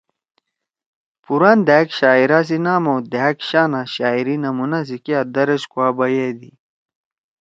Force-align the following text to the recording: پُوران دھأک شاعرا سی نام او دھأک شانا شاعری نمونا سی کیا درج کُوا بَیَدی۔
پُوران 1.23 1.59
دھأک 1.67 1.87
شاعرا 1.99 2.39
سی 2.47 2.57
نام 2.65 2.83
او 2.91 2.95
دھأک 3.13 3.37
شانا 3.49 3.81
شاعری 3.95 4.35
نمونا 4.43 4.79
سی 4.87 4.97
کیا 5.05 5.19
درج 5.35 5.61
کُوا 5.71 5.87
بَیَدی۔ 5.97 6.51